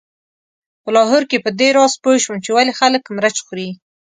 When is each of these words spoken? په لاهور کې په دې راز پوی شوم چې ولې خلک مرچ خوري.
په 0.83 0.89
لاهور 0.95 1.23
کې 1.29 1.37
په 1.45 1.49
دې 1.59 1.69
راز 1.77 1.93
پوی 2.03 2.17
شوم 2.23 2.37
چې 2.45 2.49
ولې 2.53 2.73
خلک 2.79 3.03
مرچ 3.17 3.37
خوري. 3.45 3.69